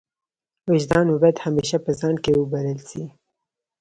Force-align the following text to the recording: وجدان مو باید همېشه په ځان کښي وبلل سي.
وجدان 0.69 1.03
مو 1.09 1.15
باید 1.21 1.37
همېشه 1.45 1.77
په 1.85 1.91
ځان 1.99 2.15
کښي 2.23 2.33
وبلل 2.37 2.79
سي. 2.89 3.03